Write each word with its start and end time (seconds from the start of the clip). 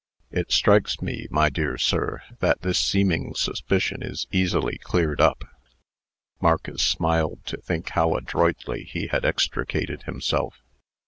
It 0.31 0.51
strikes 0.51 0.99
me, 0.99 1.27
my 1.29 1.51
dear 1.51 1.77
sir, 1.77 2.23
that 2.39 2.61
this 2.63 2.79
seeming 2.79 3.35
suspicion 3.35 4.01
is 4.01 4.25
easily 4.31 4.79
cleared 4.79 5.21
up." 5.21 5.43
Marcus 6.41 6.81
smiled 6.83 7.45
to 7.45 7.57
think 7.57 7.89
how 7.89 8.15
adroitly 8.15 8.83
he 8.85 9.09
had 9.09 9.23
extricated 9.25 10.01
himself. 10.05 10.63